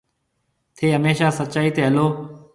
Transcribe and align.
ٿَي 0.75 0.87
هميشا 0.95 1.27
سچائي 1.39 1.69
تي 1.75 1.81
هلو۔ 1.87 2.05